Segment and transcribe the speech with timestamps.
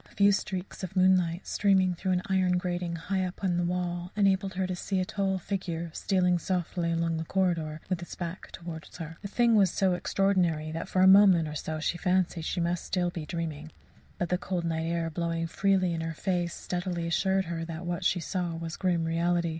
[0.09, 4.11] A few streaks of moonlight, streaming through an iron grating high up in the wall,
[4.15, 8.51] enabled her to see a tall figure stealing softly along the corridor, with its back
[8.51, 9.17] towards her.
[9.21, 12.83] The thing was so extraordinary that for a moment or so she fancied she must
[12.83, 13.71] still be dreaming;
[14.17, 18.03] but the cold night air blowing freely in her face speedily assured her that what
[18.03, 19.49] she saw was grim reality.